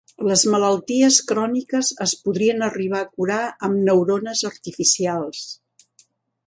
[0.27, 5.47] Les malalties cròniques es podrien arribar a curar amb neurones artificials